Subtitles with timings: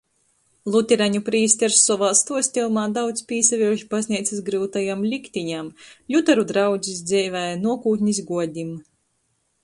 [0.75, 5.67] Luteraņu prīsters sovā stuostejumā daudz pīsavierš bazneicys gryutajam liktiņam,
[6.15, 8.73] ļutaru draudzis dzeivei, nuokūtnis guodim.